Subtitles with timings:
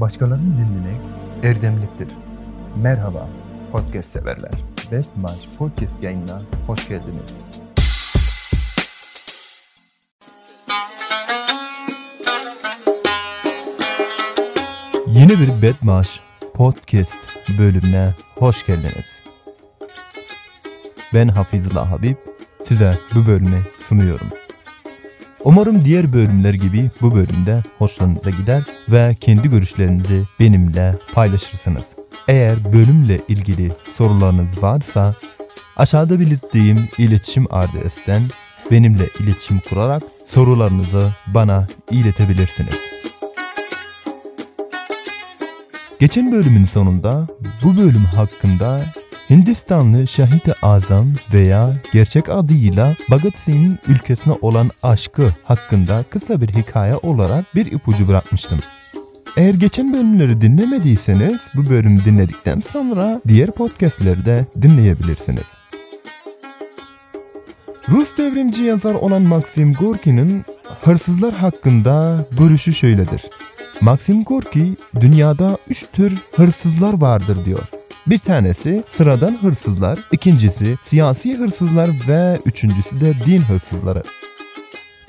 [0.00, 1.00] Başkalarını dinlemek
[1.44, 2.08] erdemliktir.
[2.76, 3.28] Merhaba
[3.72, 4.52] podcast severler.
[4.92, 7.34] Best Match Podcast yayınına hoş geldiniz.
[15.06, 16.10] Yeni bir Best Match
[16.54, 19.06] Podcast bölümüne hoş geldiniz.
[21.14, 22.16] Ben Hafizullah Habib
[22.68, 23.58] size bu bölümü
[23.88, 24.30] sunuyorum.
[25.46, 31.82] Umarım diğer bölümler gibi bu bölümde hoşlanıza gider ve kendi görüşlerinizi benimle paylaşırsınız.
[32.28, 35.14] Eğer bölümle ilgili sorularınız varsa
[35.76, 38.20] aşağıda belirttiğim iletişim adresinden
[38.70, 42.80] benimle iletişim kurarak sorularınızı bana iletebilirsiniz.
[46.00, 47.26] Geçen bölümün sonunda
[47.64, 48.80] bu bölüm hakkında
[49.30, 56.94] Hindistanlı Şahit-i Azam veya gerçek adıyla Bagat Sin'in ülkesine olan aşkı hakkında kısa bir hikaye
[56.96, 58.58] olarak bir ipucu bırakmıştım.
[59.36, 65.44] Eğer geçen bölümleri dinlemediyseniz bu bölümü dinledikten sonra diğer podcastleri de dinleyebilirsiniz.
[67.88, 70.42] Rus devrimci yazar olan Maxim Gorki'nin
[70.84, 73.22] hırsızlar hakkında görüşü şöyledir.
[73.80, 77.60] Maxim Gorki dünyada üç tür hırsızlar vardır diyor.
[78.06, 84.02] Bir tanesi sıradan hırsızlar, ikincisi siyasi hırsızlar ve üçüncüsü de din hırsızları.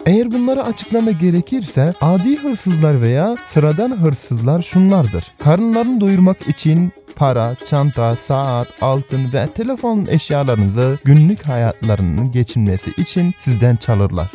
[0.05, 5.23] Eğer bunları açıklama gerekirse adi hırsızlar veya sıradan hırsızlar şunlardır.
[5.43, 13.75] Karınlarını doyurmak için para, çanta, saat, altın ve telefon eşyalarınızı günlük hayatlarının geçinmesi için sizden
[13.75, 14.27] çalırlar.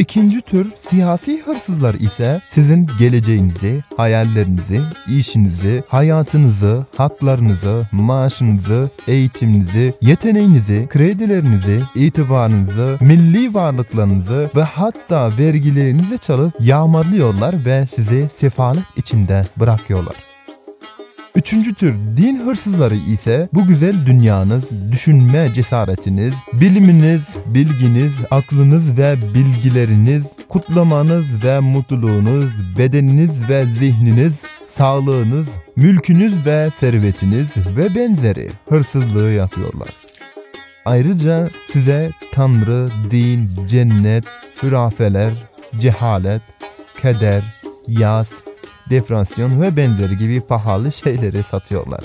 [0.00, 4.80] İkinci tür siyasi hırsızlar ise sizin geleceğinizi, hayallerinizi,
[5.18, 17.54] işinizi, hayatınızı, haklarınızı, maaşınızı, eğitiminizi, yeteneğinizi, kredilerinizi, itibarınızı, milli varlıklarınızı ve hatta vergilerinizi çalıp yağmalıyorlar
[17.64, 20.14] ve sizi sefalet içinde bırakıyorlar.
[21.36, 24.62] Üçüncü tür din hırsızları ise bu güzel dünyanız,
[24.92, 32.46] düşünme cesaretiniz, biliminiz, bilginiz, aklınız ve bilgileriniz, kutlamanız ve mutluluğunuz,
[32.78, 34.32] bedeniniz ve zihniniz,
[34.76, 35.46] sağlığınız,
[35.76, 39.88] mülkünüz ve servetiniz ve benzeri hırsızlığı yapıyorlar.
[40.84, 44.24] Ayrıca size tanrı, din, cennet,
[44.62, 45.30] hürafeler,
[45.80, 46.42] cehalet,
[47.02, 47.42] keder,
[47.88, 48.26] yas,
[48.90, 52.00] defransiyon ve benzeri gibi pahalı şeyleri satıyorlar.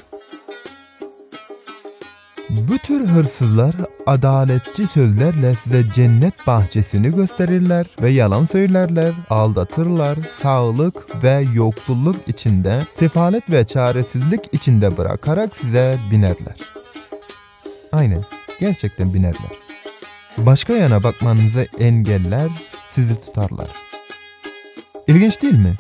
[2.50, 3.76] Bu tür hırsızlar
[4.06, 13.52] adaletçi sözlerle size cennet bahçesini gösterirler ve yalan söylerler, aldatırlar, sağlık ve yoksulluk içinde, sefalet
[13.52, 16.58] ve çaresizlik içinde bırakarak size binerler.
[17.92, 18.24] Aynen,
[18.60, 19.56] gerçekten binerler.
[20.38, 22.50] Başka yana bakmanızı engeller,
[22.96, 23.68] sizi tutarlar.
[25.08, 25.74] İlginç değil mi?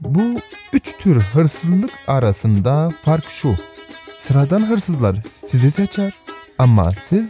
[0.00, 0.34] Bu
[0.72, 3.54] üç tür hırsızlık arasında fark şu.
[4.22, 5.16] Sıradan hırsızlar
[5.50, 6.12] sizi seçer
[6.58, 7.22] ama siz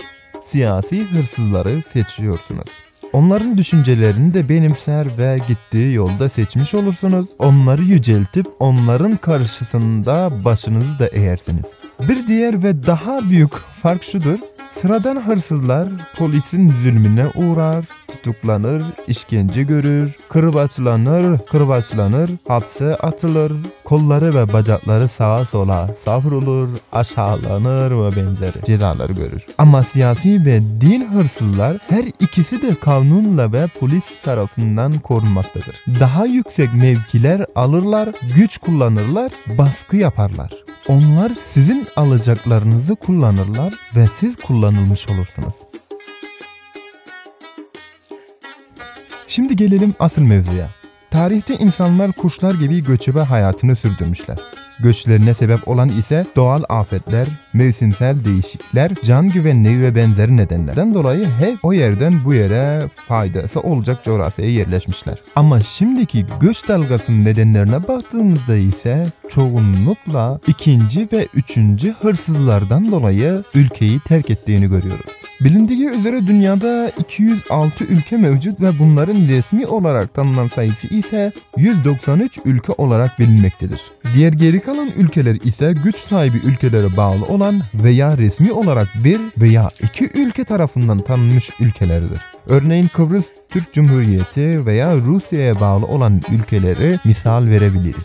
[0.51, 2.69] siyasi hırsızları seçiyorsunuz.
[3.13, 7.29] Onların düşüncelerini de benimser ve gittiği yolda seçmiş olursunuz.
[7.39, 11.63] Onları yüceltip onların karşısında başınızı da eğersiniz.
[12.09, 14.39] Bir diğer ve daha büyük fark şudur:
[14.75, 23.53] Sıradan hırsızlar polisin zülmüne uğrar, tutuklanır, işkence görür, kırbaçlanır, kırbaçlanır, hapse atılır,
[23.89, 29.41] kolları ve bacakları sağa sola safrulur, aşağılanır ve benzeri cezalar görür.
[29.59, 35.81] Ama siyasi ve din hırsızlar her ikisi de kanunla ve polis tarafından korunmaktadır.
[36.01, 40.51] Daha yüksek mevkiler alırlar, güç kullanırlar, baskı yaparlar.
[40.89, 45.55] Onlar sizin alacaklarınızı kullanırlar ve siz kullanılmış olursunuz.
[49.29, 50.78] Şimdi gelelim asıl mevzuya.
[51.19, 54.39] Tarihte insanlar kuşlar gibi göçebe hayatını sürdürmüşler.
[54.81, 61.55] Göçlerine sebep olan ise doğal afetler, mevsimsel değişiklikler, can güvenliği ve benzeri nedenlerden dolayı hep
[61.65, 65.19] o yerden bu yere faydası olacak coğrafyaya yerleşmişler.
[65.37, 74.31] Ama şimdiki göç dalgasının nedenlerine baktığımızda ise çoğunlukla ikinci ve üçüncü hırsızlardan dolayı ülkeyi terk
[74.31, 75.18] ettiğini görüyoruz.
[75.41, 82.73] Bilindigi üzere dünyada 206 ülke mevcut ve bunların resmi olarak tanınan sayısı ise 193 ülke
[82.79, 83.81] olarak bilinmektedir.
[84.15, 89.69] Diğer geri kalan ülkeler ise güç sahibi ülkelere bağlı olan veya resmi olarak bir veya
[89.83, 92.21] iki ülke tarafından tanınmış ülkelerdir.
[92.47, 98.05] Örneğin Kıbrıs Türk Cumhuriyeti veya Rusya'ya bağlı olan ülkeleri misal verebiliriz.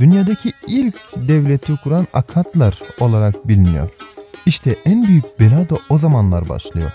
[0.00, 3.88] Dünyadaki ilk devleti kuran Akatlar olarak biliniyor.
[4.46, 6.90] İşte en büyük bela da o zamanlar başlıyor.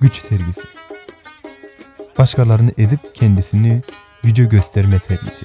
[0.00, 0.60] Güç sergisi.
[2.18, 3.82] Başkalarını ezip kendisini
[4.22, 5.42] güce gösterme sergisi.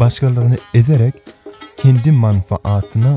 [0.00, 1.14] Başkalarını ezerek
[1.76, 3.16] kendi manfaatına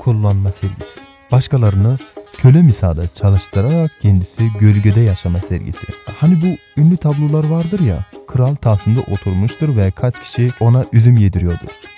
[0.00, 1.00] kullanma sergisi.
[1.32, 1.98] Başkalarını
[2.38, 5.86] köle misada çalıştırarak kendisi gölgede yaşama sergisi.
[6.20, 7.98] Hani bu ünlü tablolar vardır ya,
[8.28, 11.95] kral tahtında oturmuştur ve kaç kişi ona üzüm yediriyordur.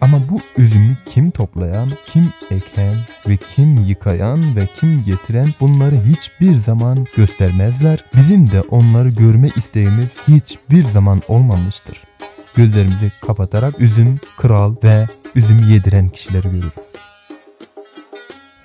[0.00, 2.92] Ama bu üzümü kim toplayan, kim eken
[3.28, 8.04] ve kim yıkayan ve kim getiren bunları hiçbir zaman göstermezler.
[8.16, 12.02] Bizim de onları görme isteğimiz hiçbir zaman olmamıştır.
[12.54, 16.72] Gözlerimizi kapatarak üzüm kral ve üzüm yediren kişileri görürüz.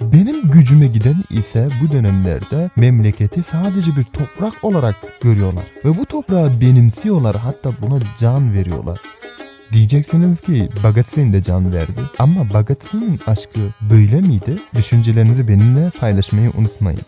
[0.01, 6.61] Benim gücüme giden ise bu dönemlerde memleketi sadece bir toprak olarak görüyorlar ve bu toprağı
[6.61, 8.99] benimsiyorlar hatta buna can veriyorlar.
[9.73, 11.91] Diyeceksiniz ki, Bagatsen de can verdi.
[12.19, 13.59] Ama Bagatsen'in aşkı
[13.91, 14.57] böyle miydi?
[14.77, 17.01] Düşüncelerinizi benimle paylaşmayı unutmayın.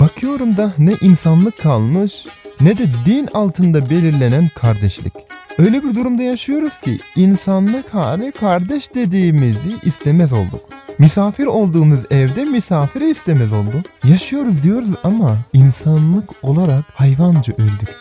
[0.00, 2.12] Bakıyorum da ne insanlık kalmış,
[2.60, 5.12] ne de din altında belirlenen kardeşlik.
[5.58, 10.64] Öyle bir durumda yaşıyoruz ki, insanlık hali kardeş dediğimizi istemez olduk.
[10.98, 13.86] Misafir olduğumuz evde misafiri istemez olduk.
[14.04, 17.96] Yaşıyoruz diyoruz ama, insanlık olarak hayvancı öldük.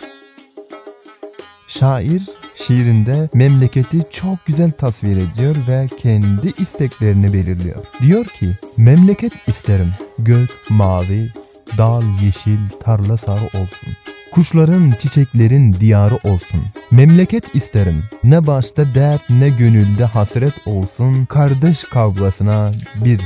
[1.68, 2.22] Şair,
[2.68, 7.86] şiirinde memleketi çok güzel tasvir ediyor ve kendi isteklerini belirliyor.
[8.02, 11.30] Diyor ki, memleket isterim, gök mavi,
[11.78, 13.90] dal yeşil, tarla sarı olsun.
[14.32, 16.62] Kuşların, çiçeklerin diyarı olsun.
[16.92, 18.04] Memleket isterim.
[18.24, 21.26] Ne başta dert, ne gönülde hasret olsun.
[21.26, 22.72] Kardeş kavgasına
[23.06, 23.20] bir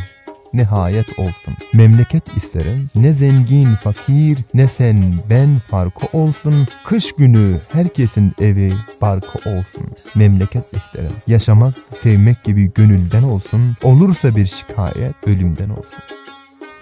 [0.54, 1.54] nihayet olsun.
[1.74, 6.54] Memleket isterim, ne zengin fakir, ne sen ben farkı olsun.
[6.86, 9.86] Kış günü herkesin evi barkı olsun.
[10.16, 13.76] Memleket isterim, yaşamak sevmek gibi gönülden olsun.
[13.84, 16.00] Olursa bir şikayet ölümden olsun.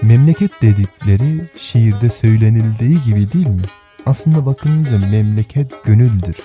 [0.02, 3.62] Memleket dedikleri şiirde söylenildiği gibi değil mi?
[4.06, 6.36] Aslında bakınca memleket gönüldür.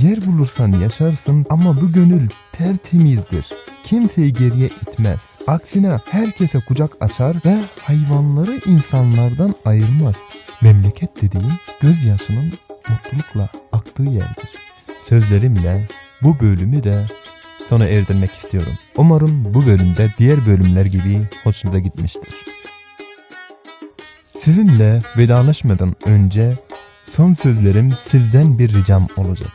[0.00, 3.44] Yer bulursan yaşarsın ama bu gönül tertemizdir.
[3.84, 5.18] Kimseyi geriye itmez.
[5.48, 10.16] Aksine herkese kucak açar ve hayvanları insanlardan ayırmaz.
[10.62, 12.52] Memleket dediğin gözyaşının
[12.88, 14.50] mutlulukla aktığı yerdir.
[15.08, 15.86] Sözlerimle
[16.22, 17.06] bu bölümü de
[17.68, 18.72] sona erdirmek istiyorum.
[18.96, 22.34] Umarım bu bölümde diğer bölümler gibi hoşunuza gitmiştir.
[24.44, 26.52] Sizinle vedalaşmadan önce
[27.16, 29.50] son sözlerim sizden bir ricam olacak.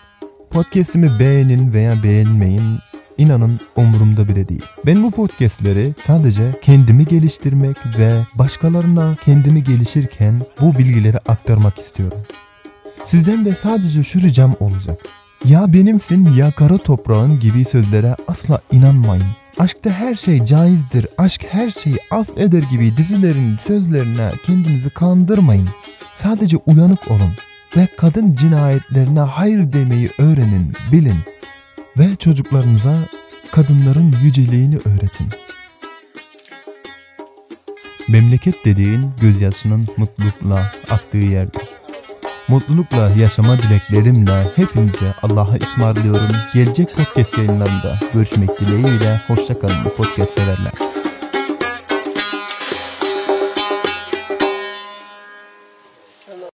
[0.51, 2.79] Podcast'imi beğenin veya beğenmeyin
[3.17, 4.61] inanın umurumda bile değil.
[4.85, 12.17] Ben bu podcastleri sadece kendimi geliştirmek ve başkalarına kendimi gelişirken bu bilgileri aktarmak istiyorum.
[13.07, 14.99] Sizden de sadece şu ricam olacak.
[15.45, 19.23] Ya benimsin ya kara toprağın gibi sözlere asla inanmayın.
[19.59, 25.67] Aşkta her şey caizdir, aşk her şeyi af eder gibi dizilerin sözlerine kendinizi kandırmayın.
[26.19, 27.31] Sadece uyanık olun
[27.77, 31.15] ve kadın cinayetlerine hayır demeyi öğrenin, bilin.
[31.97, 32.95] ve çocuklarınıza
[33.51, 35.27] kadınların yüceliğini öğretin.
[38.09, 41.61] Memleket dediğin gözyasının mutlulukla aktığı yerdir.
[42.47, 46.35] Mutlulukla yaşama dileklerimle hepinize Allah'a ısmarlıyorum.
[46.53, 51.02] Gelecek podcast yayınlarında görüşmek dileğiyle hoşçakalın podcast severler.